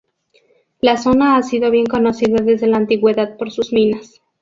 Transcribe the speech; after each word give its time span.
La 0.79 0.97
zona 0.97 1.37
ha 1.37 1.43
sido 1.43 1.69
bien 1.69 1.85
conocida 1.85 2.37
desde 2.43 2.65
la 2.65 2.77
antigüedad 2.77 3.37
por 3.37 3.51
sus 3.51 3.71
minas. 3.71 4.19